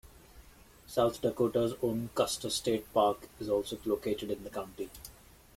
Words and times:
South 0.87 1.21
Dakota's 1.21 1.75
own 1.83 2.09
Custer 2.15 2.49
State 2.49 2.91
Park 2.91 3.29
is 3.39 3.49
also 3.51 3.77
located 3.85 4.31
in 4.31 4.43
the 4.43 4.49
county. 4.49 4.89